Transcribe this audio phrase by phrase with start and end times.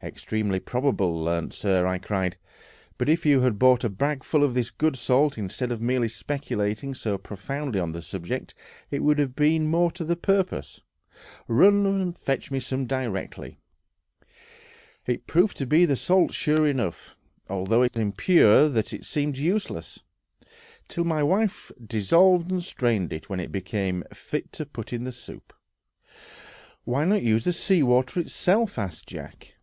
[0.00, 2.36] "Extremely probable, learned sir," cried I;
[2.98, 6.94] "but if you had brought a bagful of this good salt instead of merely speculating
[6.94, 8.54] so profoundly on the subject,
[8.92, 10.82] it would have been more to the purpose.
[11.48, 13.58] Run and fetch some directly."
[15.04, 17.16] It proved to be salt sure enough,
[17.48, 19.98] although so impure that it seemed useless,
[20.86, 25.10] till my wife dissolved and strained it, when it became fit to put in the
[25.10, 25.52] soup.
[26.84, 29.54] "Why not use the sea water itself?" asked Jack.